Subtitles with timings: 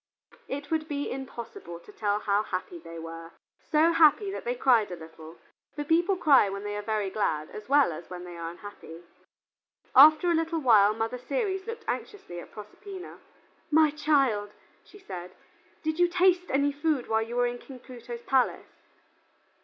[0.47, 3.33] It would be impossible to tell how happy they were;
[3.69, 5.37] so happy that they cried a little,
[5.75, 9.03] for people cry when they are very glad as well as when they are unhappy.
[9.95, 13.19] After a little while Mother Ceres looked anxiously at Proserpina.
[13.69, 14.53] "My child,"
[14.83, 15.35] she said,
[15.83, 18.81] "did you taste any food while you were in King Pluto's palace?"